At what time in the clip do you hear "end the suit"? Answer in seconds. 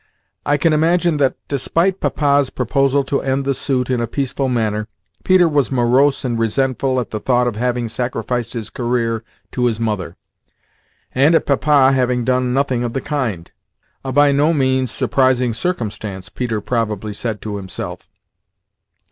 3.21-3.87